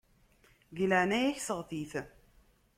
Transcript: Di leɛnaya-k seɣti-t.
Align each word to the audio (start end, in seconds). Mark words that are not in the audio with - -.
Di 0.75 0.85
leɛnaya-k 0.89 1.37
seɣti-t. 1.41 1.91